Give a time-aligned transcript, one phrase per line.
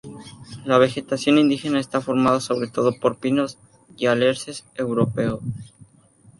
[0.65, 3.59] La vegetación indígena está formada sobre todo por pinos
[3.97, 5.41] y alerces europeo.